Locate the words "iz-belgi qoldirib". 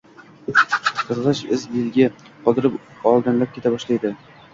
1.57-2.79